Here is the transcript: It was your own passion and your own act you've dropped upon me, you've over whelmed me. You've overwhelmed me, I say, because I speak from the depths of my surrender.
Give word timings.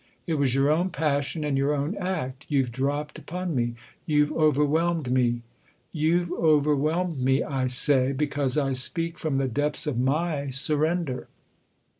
It 0.25 0.33
was 0.39 0.55
your 0.55 0.71
own 0.71 0.89
passion 0.89 1.43
and 1.43 1.55
your 1.55 1.75
own 1.75 1.95
act 1.95 2.47
you've 2.49 2.71
dropped 2.71 3.19
upon 3.19 3.53
me, 3.53 3.75
you've 4.07 4.31
over 4.31 4.65
whelmed 4.65 5.11
me. 5.11 5.43
You've 5.91 6.31
overwhelmed 6.31 7.19
me, 7.19 7.43
I 7.43 7.67
say, 7.67 8.11
because 8.11 8.57
I 8.57 8.73
speak 8.73 9.19
from 9.19 9.37
the 9.37 9.47
depths 9.47 9.85
of 9.85 9.99
my 9.99 10.49
surrender. 10.49 11.27